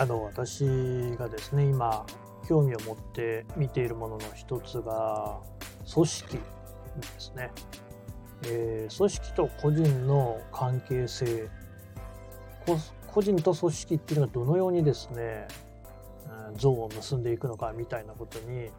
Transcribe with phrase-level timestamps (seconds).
[0.00, 0.64] あの私
[1.18, 2.06] がですね今
[2.48, 5.40] 興味を持って見ているものの一つが
[5.92, 6.40] 組織で
[7.18, 7.50] すね、
[8.44, 11.50] えー、組織と個人の関係性
[13.08, 15.46] 個人と組織っていうのがどのようにですね
[16.56, 18.70] 像を結んでいくのかみたいなことに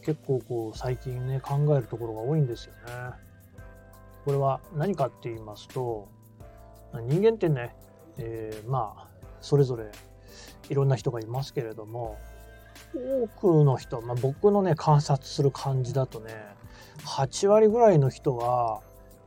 [0.00, 2.80] 結構こう最近ね考えるところが多いんですよね。
[4.24, 6.08] これは何かって言いますと
[7.06, 7.76] 人間ってね、
[8.16, 9.08] えー、まあ
[9.42, 9.90] それぞれ
[10.68, 12.18] いろんな人がいますけれども
[12.94, 16.34] 多くの人、まあ、僕のね観察する感じだとね
[17.04, 18.80] 8割ぐらいの人は、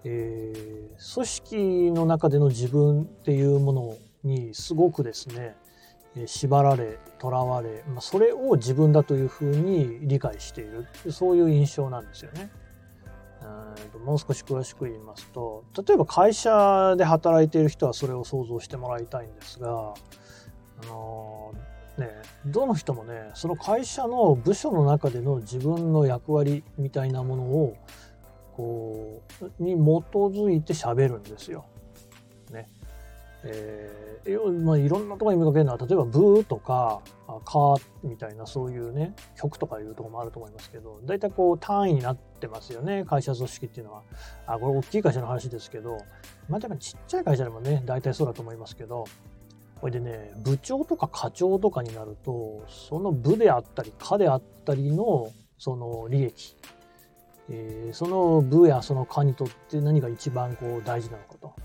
[0.04, 5.56] えー、組織の中での自分っていうものにすごくですね
[6.26, 12.50] 縛られとらわれ、まあ、それを自分だというふうに理解しているそういう印象なんですよね。
[14.04, 19.94] もう少し詳しく言いますと例えば会社で働いている人はそれを想像してもらいたいんですが
[20.86, 21.54] の
[21.98, 22.10] ね
[22.46, 27.78] どの人もねその会社の部署の中での自分の役割みたいなものを
[28.56, 31.66] こうに基づいて喋るんですよ。
[32.52, 32.70] ね。
[33.44, 34.06] えー
[34.64, 37.02] まあ、いろんなところに見かけるのは例えば「ブー」とか
[37.46, 44.02] 「カー」みたいなそういうね曲とかいうとこもあると思いますけど大体こう単位になってますよね会社組織っていうのは。
[44.48, 46.00] あこれ大きい会社の話ですけど
[46.50, 49.06] まあでもちっちゃい会社でもね大体そうだと思いますけど
[49.80, 56.56] これでね部長とか課長とかになるとその部であったり課であったりのその利益、
[57.50, 61.56] えー、その部やその課にとって何が一番こう大事なのかと。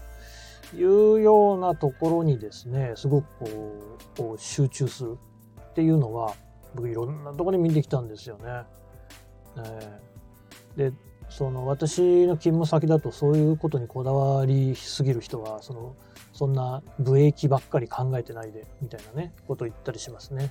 [0.76, 5.18] いうようなところにですねすごくこうこう集中する
[5.70, 6.34] っていうのは
[6.74, 8.44] 僕いろんなところで見てきたんですよね。
[9.56, 10.96] えー、で
[11.28, 15.96] その私の勤務先だとそういうことにこだわりすぎる人はその
[16.40, 20.50] そんな部益ばっかり考えてないでみたいなねことを言ったりしますね。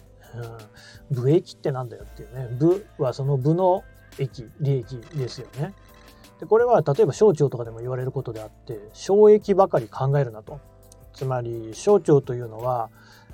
[1.10, 2.48] うん、部益ってなんだよっていうね。
[2.60, 3.84] 部はその部の
[4.20, 5.74] 益利益ですよね。
[6.40, 10.60] でこれは例えば省庁とかでも言われることであって省益ばかり考えるなと。
[11.12, 12.92] つまり省庁というのは、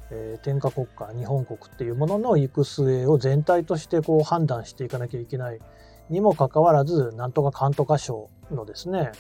[0.10, 5.60] えー、天下国家日本国っていうものの行く末を全体としてこう判断していかなきゃいけない。
[6.10, 9.12] にもかかわらずなんとかかんとか省のですね、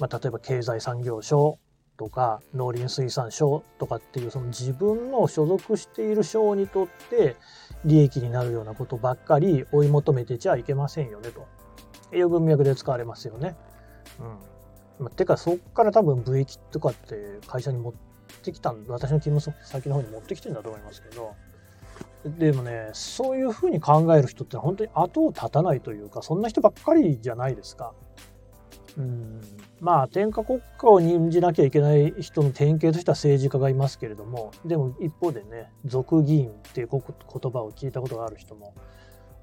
[0.00, 1.58] まあ、例えば経済産業省
[1.96, 7.36] とか農林水産省とかっていうその自分の所属している省にとって
[7.84, 11.46] 利益になるようなことばっかり追い求めてちゃいけませんよねと。
[12.16, 13.56] いう文脈で使われますよね。
[15.00, 15.08] うん。
[15.10, 17.92] てか、そっから多分ブ益とかって会社に持っ
[18.42, 21.34] てきた私の勤務先の方に持ってきてるんだと思いますけど、
[22.24, 27.92] でもね、そういうふうに考える人って本当に後を絶たないというか、そんな人ばっかりじゃないですか。
[28.96, 29.40] うん、
[29.80, 38.72] まあ天下国家を任じなきゃいけない人の典型としては政治家がいますけれどもでも一方でね俗議員っていう言葉を聞いたことがある人も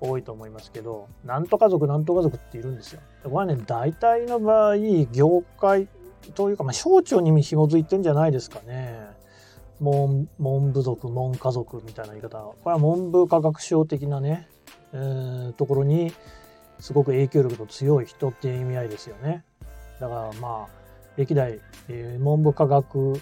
[0.01, 3.01] 多いと思いますけど、なんとか族、なんとか族っているんですよ。
[3.23, 4.77] これはね、大体の場合、
[5.11, 5.87] 業界
[6.33, 8.99] というか、まあ、省庁に紐づいてんじゃないですかね。
[9.79, 12.39] 文文部族、文科族みたいな言い方。
[12.39, 14.47] これは文部科学省的なね、
[14.93, 16.11] えー、ところに
[16.81, 19.45] すごく影響力の強い人っていう意味合いですよね。
[19.99, 20.69] だからまあ、
[21.15, 23.13] 歴代、えー、文部科学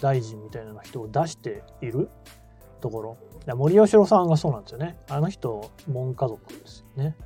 [0.00, 2.08] 大臣みたいな人を出している
[2.80, 3.18] ところ
[3.54, 4.96] 森喜朗さんがそうなんですよね。
[5.08, 7.16] あの人、門家族ですよね。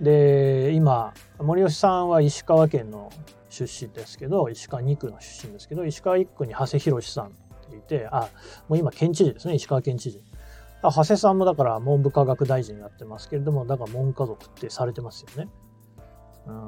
[0.00, 3.10] で、今、森吉さんは石川県の
[3.48, 7.30] 出身ですけど、石川2区の出身ですけど、石川1区に長谷博さんっ
[7.70, 8.28] ていて、あ、
[8.68, 10.22] もう今県知事ですね、石川県知事。
[10.90, 15.50] 長谷さんもだから文部科学大臣やってますけれども、だから門家族ってされてますよね。
[16.46, 16.66] うん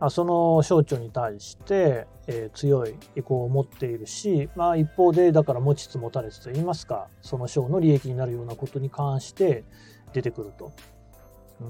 [0.00, 9.64] あその省庁に対して、えー、強い意向を持っているし、まあ、一方でだから持ちつ持たれつといいますかその省の利益になるようなことに関して
[10.12, 10.72] 出てくると。
[11.60, 11.66] うん、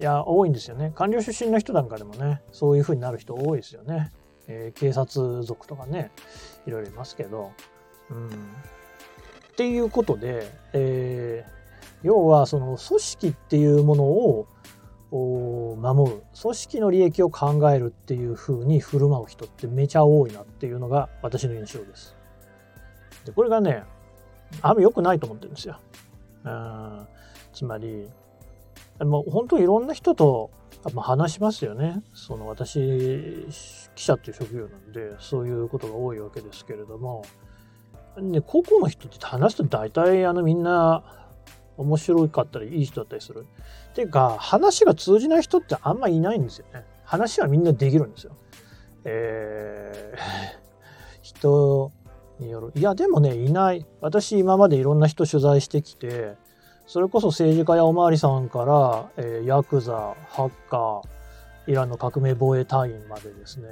[0.00, 4.12] いや多いんですよね官僚出身の人なんかでもねそういうふうになる人多いですよね。
[4.48, 6.10] えー、警察族とかね
[6.66, 7.52] いろいろいますけど。
[8.08, 8.30] うん、
[9.56, 14.46] っていうことで、えー、要はその組織っていうものを
[15.80, 22.14] 守る組織の利益を考えるっていう風に振る舞う人ってめちゃ多いなっていうのが私の印象です。
[23.24, 23.84] でこれがね
[24.60, 25.80] あんま良くないと思ってるんですよ。
[26.44, 27.08] うん
[27.54, 28.10] つまり
[29.00, 30.50] もう本当いろんな人と
[30.94, 32.02] 話しますよね。
[32.12, 33.46] その私
[33.94, 37.24] 記者っていう職業なんでそういうことが多いわけですけれども、
[38.20, 41.02] ね、高校の人って話すと大体あのみんな
[41.76, 43.46] 面白かったりいい人だったりする。
[43.94, 46.84] ていうか、話が通じない人ってあんまいないんですよね。
[47.04, 48.36] 話はみんなできるんですよ。
[49.04, 50.18] えー、
[51.22, 51.92] 人
[52.38, 52.72] による。
[52.74, 53.86] いや、でもね、いない。
[54.00, 56.36] 私、今までいろんな人取材してきて、
[56.86, 61.02] それこそ政治家やおまわりさんから、えー、ヤクザ、ハッカー、
[61.66, 63.66] イランの革命防衛隊員までですね、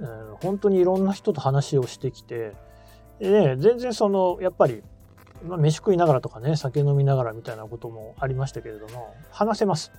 [0.00, 2.54] えー、本当にいろんな人と話をしてきて、
[3.20, 4.82] で、ね、全然その、やっぱり、
[5.44, 9.92] まあ、飯食いながらとかね、酒飲みながらみたいなこともありましたけれども、話せます。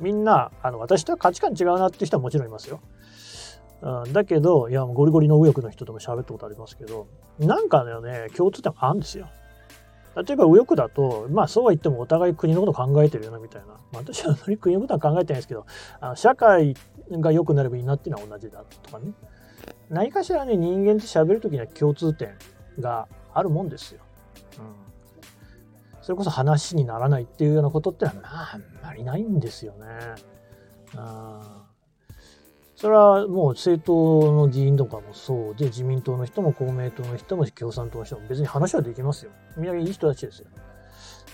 [0.00, 2.80] みんな、あの、私とは価値観違うなっていう人はもちろんいますよ。
[3.82, 7.06] うん、だけど、いや、ゴリゴリの右翼の人とも喋ったことありますけど、
[7.38, 9.28] なんかね、共通点があるんですよ。
[10.14, 13.68] 例えば右翼だと、まあそうは言ってもお互い国のこと考えてるよなみたいな。
[13.68, 15.66] まあ、私はあまり国のことは考えてないですけど、
[16.00, 16.76] あの社会
[17.10, 19.12] が良くなればいいなっていうのは同じだとかね。
[19.88, 22.30] 何かしらね、人間って喋るときには共通点
[22.78, 24.00] があるもんですよ。
[24.58, 24.64] うん。
[26.02, 29.86] それこそ話にならないっていうようなことってのは、まあ、あんまりないんですよね。
[30.96, 31.62] あ
[32.74, 39.30] それはもう政党の議員とかもそうで、自民党の人も公明党の人も共産党の人も別に話はできますよ。
[39.56, 40.48] みんないい人たちですよ。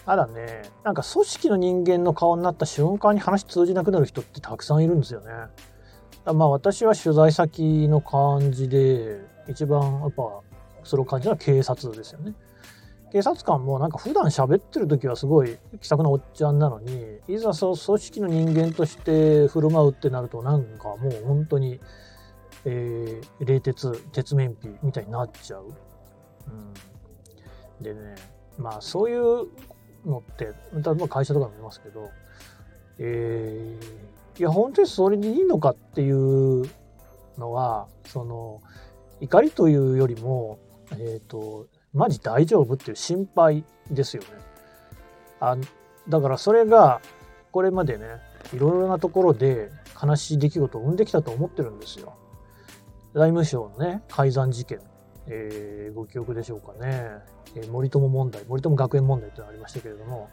[0.04, 5.30] ただね、なんか組織の人間の顔になった瞬間に話通じなくなる人ってたくさんいるんですよね。
[6.26, 10.22] まあ私は取材先の感じで、一番やっぱ
[10.88, 12.32] それを感じは警察ですよね。
[13.12, 21.78] 警察官もなんか普段喋ってる時はすごい気さくなおっちゃんなのにいざそう組織の人間として振る舞うってなるとなんかもう本当に、
[22.64, 25.64] えー、冷徹鉄面皮みたいになっちゃう。
[27.78, 28.14] うん、でね
[28.58, 29.46] まあそういう
[30.06, 32.10] のって例えば会社とかも見ますけど、
[32.98, 36.64] えー、いや本当にそれでいいのかっていう
[37.36, 38.62] のはその
[39.20, 40.58] 怒りというよりも
[40.92, 44.28] えっ、ー、とマジ大丈夫っていう心配ですよね。
[45.40, 45.56] あ
[46.08, 47.00] だからそれが
[47.52, 48.06] これまでね
[48.52, 49.70] いろいろなところで
[50.02, 52.14] 悲しい出来事を生んできたと思ってるんですよ。
[53.14, 54.80] 財務省のね改ざん事件、
[55.26, 57.10] えー、ご記憶でしょうかね、
[57.56, 60.28] えー、森友問題森友学園問題ってのがありましたけれども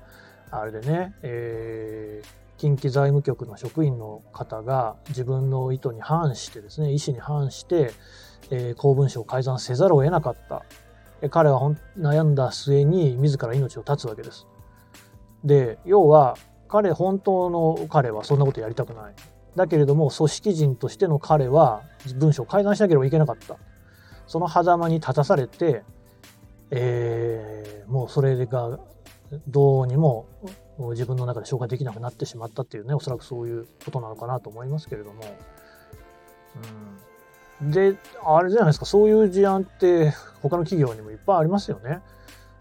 [0.52, 7.92] あれでね、えー、近畿財務局の職員の方が自分の意図に反してですね意思に反して、
[8.50, 10.64] えー、公文書を改ざんせざるを得なかった
[11.30, 11.60] 彼は
[11.98, 14.48] 悩んだ末に自ら命を絶つわけです。
[15.44, 16.38] で要は
[16.68, 19.14] 彼本当の彼はそんなことやりたくない。
[19.56, 21.84] だけれども組織人としての彼は
[22.18, 23.58] 文章を改ざんしなければいけなかった。
[24.28, 25.84] その狭間に立たされて、
[26.72, 28.80] えー、もうそれが
[29.48, 30.28] どうにも
[30.78, 35.24] 自分の中で消化できなくなってしまったっていうねおそらくそういうことなのかなと思いますけれども。
[36.56, 36.58] う
[36.92, 37.06] ん
[37.62, 40.12] で、あれじゃないですか、そういう事案って
[40.42, 42.02] 他の企業にもいっぱいありますよね。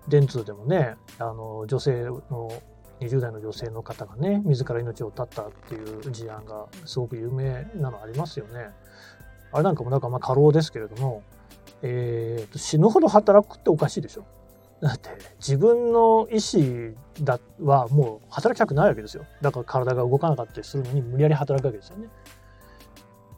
[0.06, 2.62] 電通でもね、あの女性の
[3.00, 8.68] 20代の女性の方がね、自ら命を絶ったっていう事案がすごく有名なのありますよね。
[9.52, 11.22] あれなんかもなんかまあ過労ですけれども、
[11.82, 14.24] えー、と死ぬほど働くっておかしいでしょ。
[14.84, 15.08] だって
[15.38, 19.24] 自分の意思だはもう働きたくないわけですよ。
[19.40, 22.08] だから体が動かなかったりするのに無理やり働くわけですよね。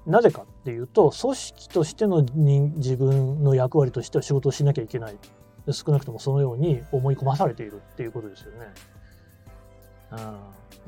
[0.07, 5.19] なぜかっていうと組織としての自分の役割としては仕事をしなきゃいけない
[5.71, 8.67] 少なくともそのように思い込まされているっていうことですよね。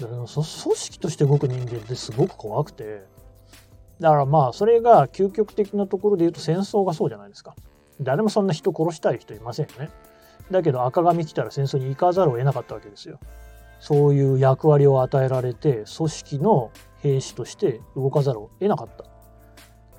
[0.00, 3.04] うん、組織として動く人間ってすごく怖くて
[4.00, 7.54] だからまあそれが究極的なところで言うと戦争がそうじゃないですか。
[8.00, 9.90] 誰もそんな人殺したい人いませんよね。
[10.50, 13.18] だけど赤髪来たら戦争に行かざるを得なかったわけですよ。
[13.80, 19.04] そういう役割を与えられて組織の兵士として動かざるを得なかった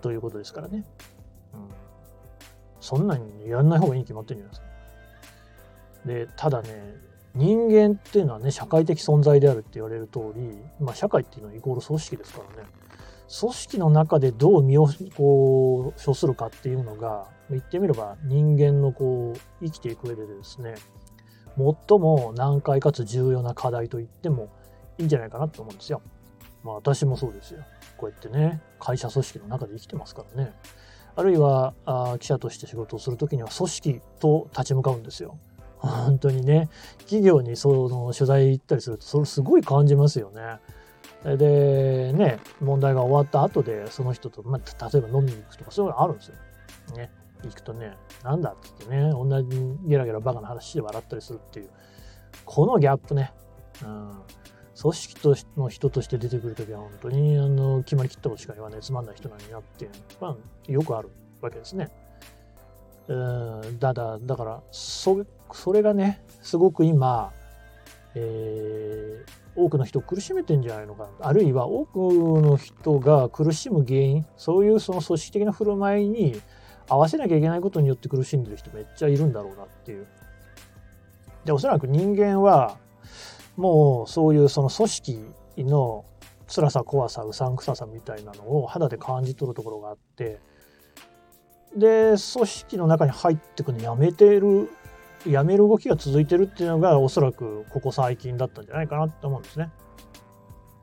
[0.01, 0.85] ということですからね。
[1.53, 1.59] うん、
[2.79, 4.69] そんなにやんない方がいいに決まってるんじゃないですか。
[6.05, 6.95] で、ただね、
[7.35, 12.69] 人間っていうのはね、社会的存在であるって言われる通り、まあ社会っていうのはイコール組織ですからね。
[13.39, 20.75] 組織の中でどう身をこう処するかっていうのが、言ってみれば人間のこう生きていく上でですね、
[21.57, 24.49] 最も難解かつ重要な課題と言っても
[24.97, 26.01] いいんじゃないかなと思うんですよ。
[26.63, 27.63] まあ私もそうですよ。
[27.97, 30.53] こうやってね、会社組織の中で生きてますからね。
[31.15, 35.37] あるいはあ記者として仕事をするときには組織と立ち向かうんですよ。
[35.79, 40.59] 本当にね、企業にその取材行ったりすると、それすごい感じますよね。
[41.37, 46.35] で、ね、問題が終わった後で、その人と、まあ、例えば飲みに行くとか、そういうのあるんですよ。
[46.95, 47.11] ね。
[47.43, 51.69] 行くとね、なんだって言ってね、同じゲラゲラバカな話で笑ったりするっていう、
[52.45, 53.31] このギャップね。
[53.83, 54.11] うん。
[54.81, 59.91] 組織との人として出てくるときは本当にあの決まりきったことしか言わないつまんない人なんやっていう
[60.21, 61.09] のはよくある
[61.41, 61.89] わけですね。
[63.09, 67.33] うんだだだからそそれがねすごく今、
[68.15, 76.39] えー、多くの人を苦しめてんじゃないのかあるいは多くの人が苦しむ原因そういうその組織的な振る舞いに
[76.89, 80.07] 合わせなきゃいけないことによって苦しんでる人めっちゃいるんだろうなっていう。
[81.45, 82.77] で、おそらく人間は、
[83.59, 85.25] もうそういうその組織
[85.57, 86.05] の
[86.47, 90.39] 辛さ怖さうさんくささみたいなのを肌で感じ取るところがあって
[91.75, 94.69] で組織の中に入ってくのやめてる
[95.27, 99.69] やめる動きが続いてるっていうのがおそらくここ最近だったんじゃないかなと思うんですね。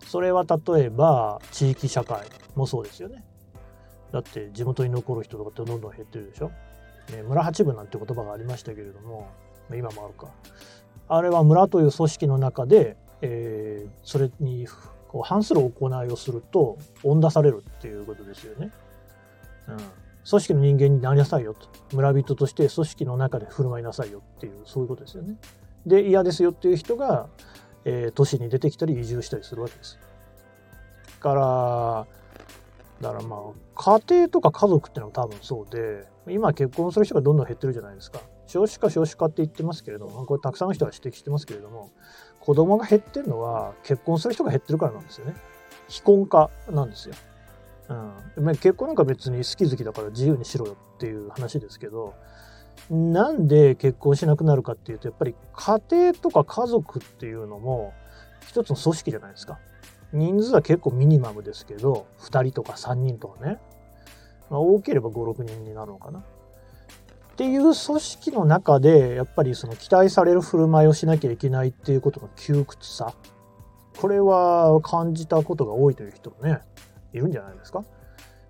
[0.04, 3.25] それは例えば地域社会もそうですよね。
[4.16, 6.50] だって地元に残る人とかってどんどん減ってるでしょ？
[7.12, 9.28] ね、村八分なんて言葉がありましたけれども
[9.70, 10.28] 今もあるか。
[11.08, 14.66] あれは村という組織の中で、えー、それに
[15.08, 18.73] こう反する行いをすると恩出されるっていうことですよね。
[19.68, 19.90] うん、組
[20.25, 25.37] 織の人間になりなさいよと村人として組織の中で振る舞いなさいよっていうそういうことですよね。
[25.85, 27.28] で嫌ですよっていう人が、
[27.85, 29.99] えー、都市に出てきたり移住したりするわけです。
[31.20, 32.06] から
[33.00, 38.21] だからまあ家庭とか家族っていうのは多分そうで今結婚する人がどんどん減ってるじゃないですか。
[38.47, 41.91] 少子化少子化って言ってますけれどもこれたくさんの人が指摘してますけれども
[42.38, 45.35] 子供が減ってるのは結婚する人が減ってるからなんですよね。
[45.88, 47.15] 非婚化なんですよ。
[48.37, 52.15] うん、結婚なんか別に好き好きだから自由にしろよっていう話ですけど
[52.91, 57.95] なんで結婚しなくなるかっていうとやっぱり家庭とか家族っていうのも
[58.49, 59.59] 一つの組織じゃないですか。
[60.16, 63.58] 人数は結構ミニマムですけど2人とか3人とかね、
[64.50, 66.20] まあ、多ければ56人になるのかな。
[66.20, 66.23] っ
[67.37, 73.14] ていう組織の中でやっぱりその期待される振る舞いをしなきゃいけないっていうことの窮屈さ。
[73.99, 76.61] これは感じたことが多いという人もね
[77.12, 77.85] いるんじゃないですか。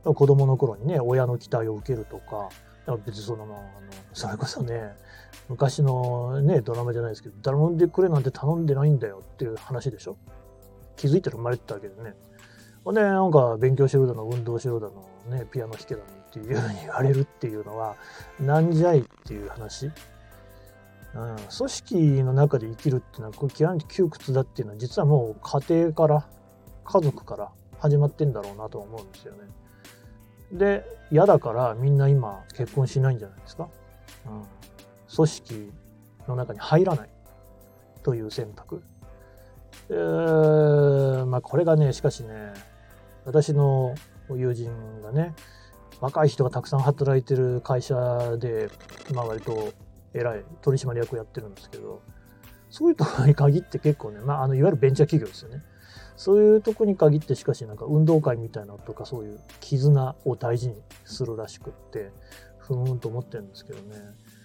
[0.04, 2.49] 子供の頃にね親の期待を受けるとか
[3.04, 3.64] 別にそのまあの
[4.12, 4.94] それこそね
[5.49, 10.16] 昔のねドラマじゃないですけど頼んでくれなんて頼んでないんだよっていう話でしょ。
[10.97, 12.15] 気づいたら生まれてたわけでね
[12.85, 17.97] ほんでなんか勉強しろだの運動しろだのねピアノ弾けだのっていうふうに言われるっていうのは
[18.38, 19.93] なんじゃいっていう話、うん、
[21.57, 26.29] 組織の中で生きるっていうのは極めて窮屈だっていうのは実はもう家庭から
[26.85, 29.41] 家族から始まってんだろうなと思うんですよね。
[30.53, 33.69] で嫌だからみんな今結婚しないんじゃないですか。
[34.26, 34.45] うん、
[35.15, 35.73] 組織
[36.29, 37.11] の中に入らない
[38.03, 38.83] という選択。
[39.88, 42.52] えー、まあこれがねしかしね
[43.25, 43.95] 私の
[44.31, 45.35] 友人がね
[46.00, 48.69] 若い人がたくさん働いてる会社で、
[49.14, 49.73] まあ割と
[50.12, 52.02] 偉い取締役をやってるんですけど、
[52.69, 55.62] そういうところに限って結構ね、まあ、あのいわゆるベンチャー企業ですよね。
[56.16, 62.11] そういうとこに限ってしかしなんか運動会みたいなとかそういう絆を大事にするらしくって、
[62.59, 63.97] ふーんと思ってるんですけどね。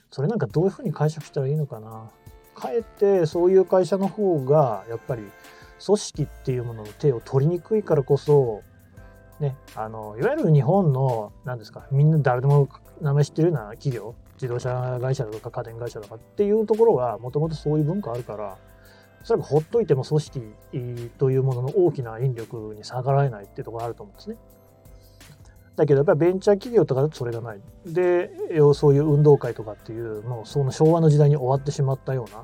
[0.10, 2.12] それなんかどういうふうに解釈したらいいのかな。
[2.62, 5.24] かえってそういう会社の方がやっぱり
[5.84, 8.62] 組織っていうものの手を取りにくいからこそ
[9.42, 12.70] ね、あのいわゆる日本の何ですかみんな誰でも
[13.02, 18.58] 名前知ってるような企業自動車会社とか家電会社とかっていうところはもともとそういう文化あるから
[19.24, 20.42] おそらくほっといても組織
[21.18, 24.38] というものの大きな引力に逆らえないっていうところがあると思うんですね。
[25.82, 27.62] だけどやっぱりベンチャー企業とかだとそれがない。
[27.88, 28.30] で、
[28.76, 32.44] そういう運動会とかっていう、もうその昭和の時代に終わってしまったような、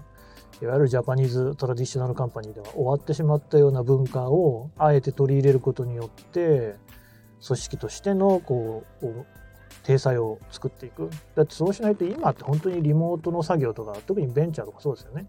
[0.64, 6.78] いわゆるジャパニーズトラディショナルカンパニーでは終わってしまったような文化をあえて取り入れることによって
[7.46, 9.06] 組織としてのこう
[9.84, 11.12] 体裁を作っていく。
[11.36, 15.28] だってそうしないと今って本当にリモートの作業とか特にベンチャーとかそうですよね。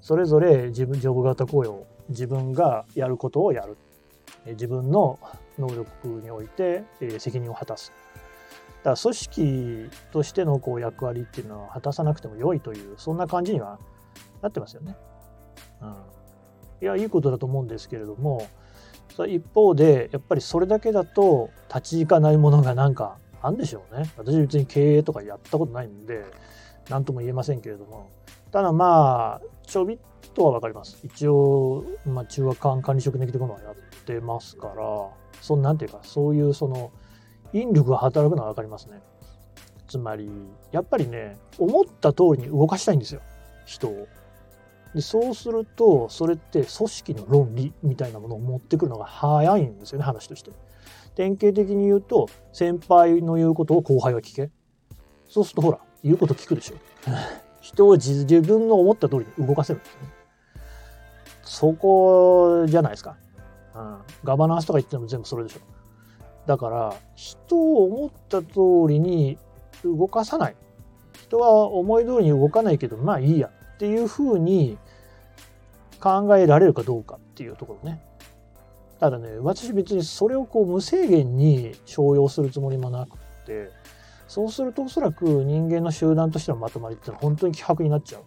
[0.00, 3.76] それぞれ自分ジョブ型雇用自分がやることをやる。
[4.44, 5.20] 自分の
[5.58, 6.84] 能力において
[7.18, 7.92] 責任を果たす
[8.84, 13.78] だから組織としてのこう役割っていうのは果たさなくても良いというそんな感じには
[14.42, 14.94] なってますよね。
[15.80, 15.94] うん、
[16.82, 18.46] いやいいことだと思うんですけれども
[19.26, 24.10] 一方でやっぱりそれだけだと立ち行かないものがなんかあるんでしょうね。
[24.16, 26.24] 私別に経営とかやったことないんで
[26.90, 28.10] 何とも言えませんけれども
[28.50, 29.98] ただまあちょびっ
[30.34, 30.98] とは分かります。
[31.04, 34.74] 一応、まあ、中和管管理職的なものはやってますから
[35.44, 36.90] そんなんていうかそういうその
[37.52, 39.02] 引力が働くのは分かりますね。
[39.86, 40.30] つまり
[40.72, 43.20] やっぱりね思った通りに動かしたいんですよ
[43.66, 44.08] 人を。
[44.94, 50.50] でそうするとそれって組織の論理みたいなものを持ってくるのが早いんですよね話として。
[51.14, 54.50] 典型的に言うと先輩の言うことを後輩は聞け。
[55.28, 56.76] そうするとほら言うこと聞くでしょ。
[57.60, 60.08] 人を自分の思った通りに動かせるんですよね。
[61.42, 63.18] そこじゃないですか。
[63.74, 65.60] うん、ガバナンスとか言っても全部それでしょ。
[66.46, 68.46] だから人を思った通
[68.88, 69.38] りに
[69.84, 70.56] 動かさない。
[71.22, 74.78] 人は思い通りに動かないけどまあいいやっていうふうに
[76.00, 78.02] 考えられるかどうかっていうところね。
[79.00, 83.70] ただね、私別にそれをこう無制限に商用するつもりもなくって、
[84.28, 88.22] そうするとおそらく人間の集団としてのまとまりっていうのは本当に希薄になっちゃう。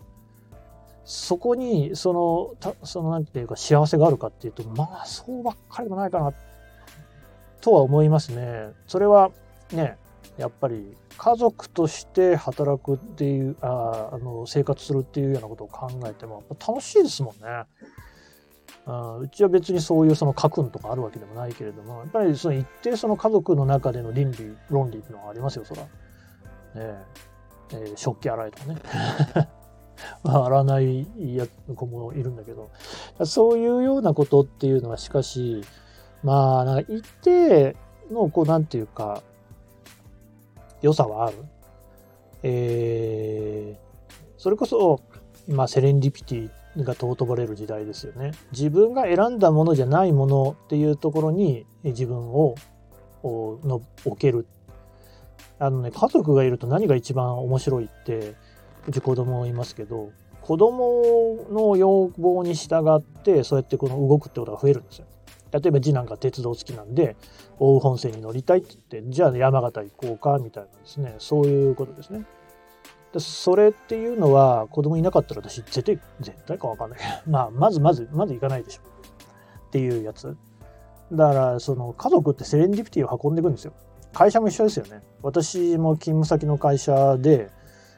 [1.10, 6.34] そこにそのたそのなんていうか幸せがあるかっていうとまあそうばっかりもないかな
[7.62, 8.74] とは思いますね。
[8.88, 9.32] それは
[9.72, 9.96] ね
[10.38, 17.64] やっぱり家族として働くっていうああの生活するっていうようなことを考えても楽しいですもんね。
[19.22, 25.84] うちは別にそういうその家訓とかあるわけでもないけれどもやっぱりその一定その家族の中での倫理論理っていうのはありますよそら。
[25.84, 25.88] ね
[27.72, 29.57] えー、食器洗いとかね。
[30.24, 32.70] 洗わないや子もいるんだけど
[33.26, 35.64] そういうようなことっていうのはしかし
[36.24, 37.76] まあなんか一定
[38.12, 39.24] のこうなんていうか
[40.82, 41.38] 良さはある。
[42.44, 45.02] えー、それこそ、
[45.48, 48.32] まあ、セレンディピティが尊ばれる時代ですよね。
[48.52, 52.56] 自分が選んだものじゃないものっていうところに自分を
[53.24, 54.48] の置ける。
[55.60, 58.36] あのね、家族がいると何が一番面白いって、
[58.88, 65.06] うち子供いますけど、子供の要望に従って、そうやってこの動くってことが増えるんですよ。
[65.52, 67.16] 例えば次男が鉄道好きなんで、
[67.60, 72.26] 大本線に乗りたいって言って、じゃあ山形行こうか、みたいなですね、そういうことですね。
[73.20, 77.00] それっていうのは、子供いなかったら私、絶対、絶対かわかんない。
[77.28, 78.82] まあ、まずまず、まず行かないでしょ。
[79.68, 80.36] っていうやつ。
[81.12, 83.74] だから、その家族ってセレンディピティを運んでいくんですよ。
[84.14, 85.02] 会社も一緒ですよね。
[85.22, 87.50] 私も勤務先の会社で、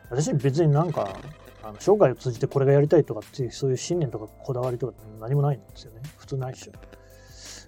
[0.09, 1.19] 私別になんか、
[1.61, 6.01] あの生涯を通じてこれがやりたいとかっていう、そういう信念とかこだわりとか何もないんですよね。
[6.17, 6.71] 普通ないっしょ。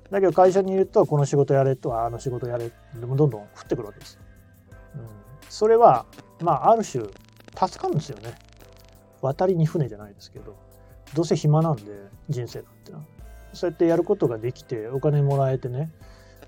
[0.10, 4.20] だけど会社にいると、この仕事やれと、あの仕事やれ、でもどんどん降ってくるわけです。
[4.96, 5.02] うん、
[5.50, 6.06] それは、
[6.42, 8.36] まあ、ある種、助かるんですよね。
[9.22, 10.58] 渡りに船じゃないですけど、
[11.14, 11.84] どうせ暇なんで、
[12.30, 13.06] 人生なんてのは。
[13.54, 15.92] そうやってやることができて、お金もらえてね、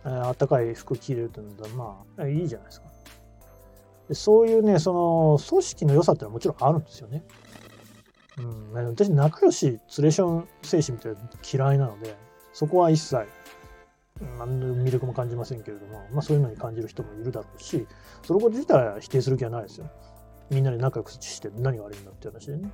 [0.03, 2.87] あったかい服着れるというのは、まあ、いいじゃないですか。
[4.11, 7.23] そういうね、その、組織の良さってのはもちろんあるんですよね。
[8.37, 11.19] うん、私、仲良し、ツレション精神みたいな
[11.51, 12.15] 嫌いなので、
[12.51, 13.25] そこは一切
[14.37, 17.87] 何の魅力も感じませんけれども、まあ、そういうのに感じる人もいるだろうし、
[18.23, 19.89] そのこと自体は否定する気はないですよ。
[20.49, 22.71] みんなで仲良くして何が悪いんだって話でね。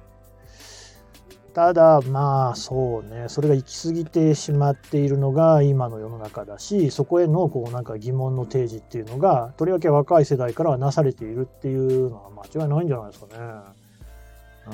[1.60, 13.43] ただ、まあそうね、それが行き過ぎてしまっているのが今の世の中だし、そこへのこうなんか疑問の提示っていうのが、とりわけ若い世代からはなされているっていうのは間違いないんじゃないですかね。
[14.67, 14.74] うん、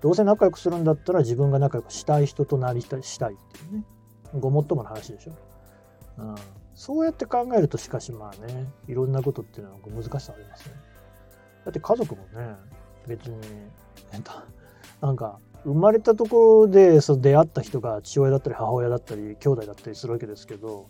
[0.00, 3.84] どうせ仲良くするんだったら自分が仲良くしたい人となりたいしたいっていうね。
[4.40, 5.32] ごもっともの話でしょ。
[6.18, 6.34] うん、
[6.74, 10.74] そうやって考えるとしかしまあねいろんなことっていうのは難しさありますね
[11.64, 12.56] だって家族もね
[13.06, 13.38] 別に
[15.00, 20.88] なんか生まれたところでその出会った人が父親だったり母親だったり兄弟だったりするわけですけど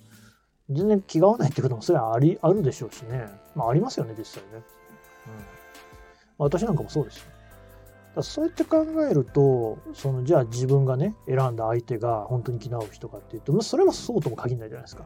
[0.70, 3.26] 全然気が合わないってこともそれはありあるでしょうしね。
[3.54, 4.62] まあありますよね実際ね、うん。
[6.38, 7.24] 私なんかもそうですよ。
[8.14, 15.04] だそうやって考えるとそのじゃあ自分がね選んだ相手が本当に気の合う人かっていうとまあそれもそうとも限らないじゃないですか。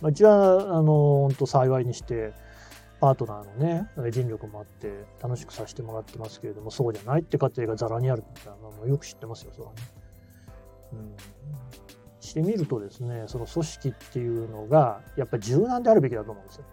[0.00, 0.84] まあ、うちはあの
[1.28, 2.32] 本当幸いにして
[3.04, 9.82] パートナーのね尽力もあって楽しくさせてもらってますけれどもそうじゃないって家庭がざらにあるみたいなのもよく知ってますよそれはね。
[10.94, 11.16] うん、
[12.20, 16.64] してみるとですねその組織っていうのがやっぱり柔軟であるべきだと思うんですよ。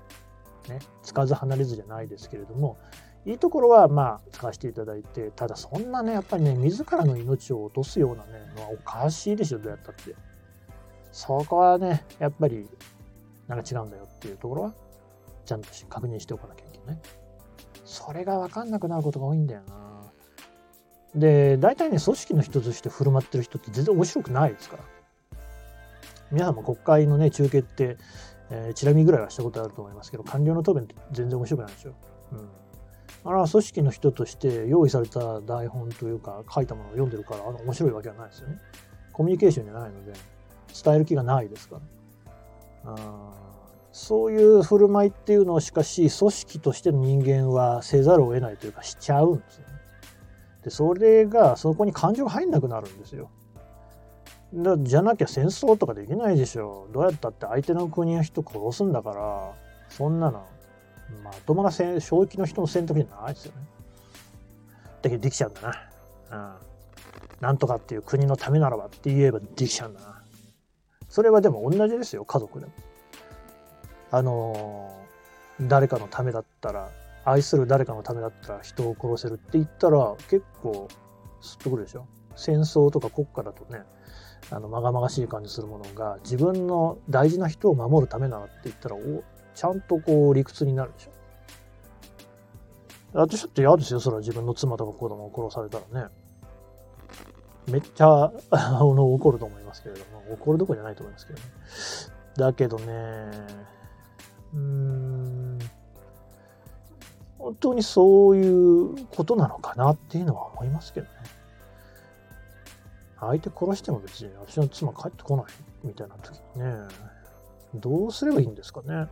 [0.70, 2.78] ね、つかず離れずじゃないですけれども
[3.26, 10.15] いいところはまあ使わせていただいてただそんなねやっぱりね自らの命を落とすようなねのはおかしいでしょどうやったって
[11.12, 12.70] そこはねやっぱり
[13.50, 14.74] なんか違うんだよっていうところは
[15.45, 16.99] ちゃんと確認しておかなきゃいけない。
[17.86, 20.12] それが分かんなくなることが多いんだよな。
[21.15, 24.84] で大体ね組織の人として振る舞ってる人って全然面白くないですから。
[26.32, 27.97] 皆さんも国会のね中継って、
[28.49, 31.93] えー、チラ見ぐらいはしたことあると思いますけど官僚の答弁って全然面白くないんでしょ
[32.32, 32.49] うん。
[33.23, 38.58] あれは組織の人として用意された台本というか書いたものを読んでるからあの面白いわけはないですよね。
[39.12, 40.13] コミュニケーションじゃないので
[40.84, 41.75] 伝える気がないですか
[42.86, 42.93] ら。
[42.93, 42.95] あ
[43.91, 49.65] そういう振る舞いっていうのをしかし組織としての人間はせざるを得ないというかしちゃうんですね。
[50.63, 53.30] でそれがそこに感情が入んなくなるんですよ。
[54.80, 56.88] じゃなきゃ戦争とかできないでしょ。
[56.93, 59.54] どうやったって相手の国の人殺すんだから
[59.89, 60.45] そんなの
[61.23, 63.58] まともな正域の人の選択じゃないですよね。
[65.01, 65.62] だけどできちゃうんだ
[66.30, 66.56] な。
[67.39, 67.41] うん。
[67.41, 70.21] なんとかっていう国のためならばって言えばできちゃうんだな。
[71.10, 72.71] それはでも同じですよ、家族でも。
[74.12, 74.91] あの、
[75.62, 76.89] 誰かのためだったら、
[77.24, 80.88] 愛する誰かのためだったら人を殺せるって言ったら結構
[81.39, 82.08] すっとくるでしょ。
[82.36, 83.84] 戦争とか国家だとね、
[84.50, 91.12] あの、まがまがしい感じするものが自分の大事な人を守るためならって言ったら、おちゃんとこう理屈になるでしょ。
[93.13, 96.10] 私だって嫌ですよ、それは自分の妻とか子供を殺されたらね。
[97.67, 101.45] めっちゃあの怒ると思いますけれども、怒るどこじゃないと思いますけどね。
[102.38, 103.30] だけどね、
[104.54, 105.60] うーん、
[107.38, 111.12] 本当にそういうことなのかなっていうのは思いますけどね。
[113.20, 115.46] 相手殺しても別に私の妻帰ってこない
[115.84, 116.88] みたいな時にね、
[117.76, 119.08] どうすればいいんですかね。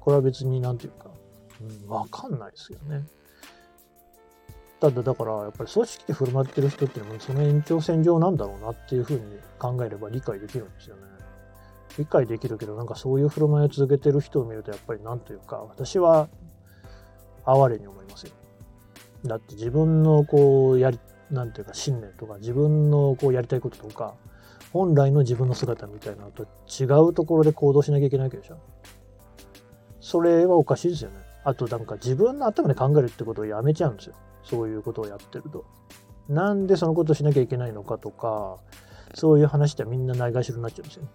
[0.00, 1.10] これは別になんていうか、
[1.60, 3.04] うん、わかんないですよね。
[4.80, 9.20] ただだからやっぱり組織で振る舞ってる人っていうのもその延長線上なんだろうなっていうふうに
[9.58, 11.02] 考えれば理解できるんですよね。
[11.98, 16.28] 理解できるけどなんかそういう振る舞いを続けてる人を見るとやっぱりなんというか私は
[17.44, 18.32] 哀れに思いますよ。
[19.24, 24.14] だって自分のこうやりなんていうか信念とか自分のこうやりたいこととか
[24.72, 28.58] 本来の自分の姿みたいなのと違うところで行動しなきゃいけないわけでしょ。
[30.00, 31.16] それはおかしいですよね。
[31.44, 34.14] あとなんか自分の頭で考えるってことをやめちゃうんですよ。
[34.42, 35.64] そういうことをやってると。
[36.28, 38.58] なんでそのことをしなきゃいけないのかとか、
[39.14, 41.08] そういう話ってみんなないがしろになっちゃうんですよ、ね。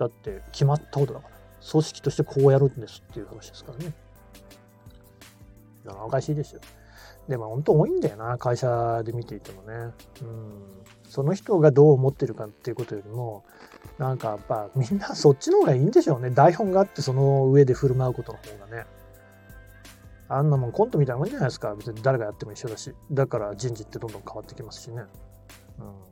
[0.00, 1.34] だって決まったことだから。
[1.70, 3.92] 組織としてこうやるんですっていう話ですからね。
[6.04, 6.60] おかしいですよ。
[7.28, 9.92] でも本当多いんだよな、会社で見ていてもね。
[10.22, 10.52] うん。
[11.06, 13.44] その人がどう思ってるかっていうことよりも、
[13.98, 16.30] なんかやっぱみんなそっちの方がいいんでしょうね。
[16.30, 18.86] 台本があってその上で振る舞うことの方がね。
[20.28, 21.74] あんなもんコントみたいなもんじゃないですか。
[21.74, 22.94] 別に誰がやっても一緒だし。
[23.10, 25.02] だから人事ってどんどん変わってきますしね。
[25.78, 26.09] うん。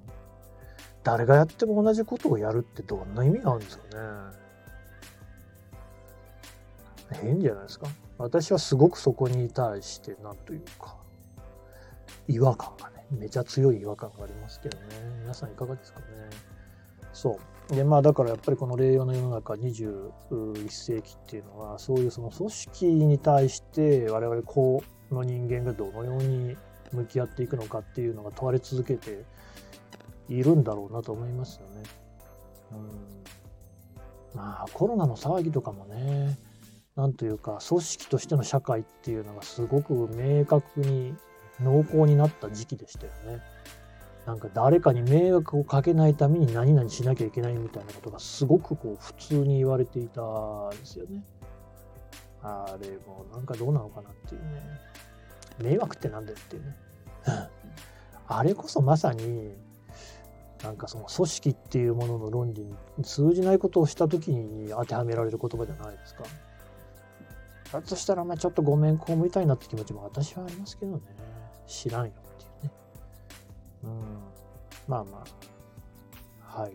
[1.09, 4.37] 誰がやっても同じことをやるってどんな意味があるんですかね。
[7.23, 7.87] 変じゃないですか。
[8.18, 10.97] 私はすごくそこに対して、なんというか、
[12.29, 14.85] 違和感がね、めちゃ強い違和感がありますけどね。
[15.23, 16.05] 皆さんいかがですかね。
[17.14, 17.38] そ
[17.71, 17.75] う。
[17.75, 20.12] で、まあだからやっぱりこの令和の世の中21
[20.68, 26.55] 世紀っていうのは、そういうその組織に対して我々この人間がどのように
[26.92, 29.25] 向き合っていくのかっていうのが問われ続けて
[30.29, 31.83] いるんだろうなと思いますよね。
[32.73, 36.38] うん、まあコロナの騒ぎとかもね、
[36.97, 41.14] なんというか組織としての社会っていうのがすごく明確に
[41.61, 43.43] 濃厚になった時期でしたよね。
[44.27, 51.25] なんか誰かに迷惑をかけないために何々しなきゃいけないみたいなことがすごくこう普通に言われていたんですよね。
[52.43, 54.62] あれもなんかどうなのかなっていうね。
[55.61, 56.77] 迷惑ってなんだよっていうね。
[58.27, 59.57] あれこそまさに
[60.62, 66.25] なんかその組織っていうものの論理に通じないことをした時に当てはめられる言葉じゃないですか。
[67.73, 71.01] だとしたらまあちょっとごめんこうみたいなって気持ちも私はありますけどね。
[71.66, 72.47] 知らんよってい。
[72.62, 72.73] うね。
[73.85, 73.90] うん、
[74.88, 75.25] まあま
[76.42, 76.73] あ、はい。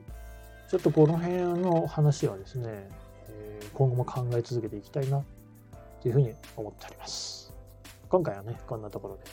[0.70, 2.90] ちょっとこの辺の話はですね、
[3.28, 5.24] えー、今後も考え続けていきたいな
[6.02, 7.54] というふうに思っております。
[8.08, 9.24] 今回はね、こんなところで。